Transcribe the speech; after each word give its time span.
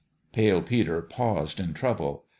Pale 0.31 0.63
Peter 0.63 0.99
paused 1.03 1.59
in 1.59 1.75
trouble. 1.75 2.25